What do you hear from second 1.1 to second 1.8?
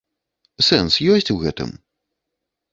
ёсць у гэтым?